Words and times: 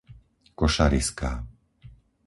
Košariská 0.57 1.31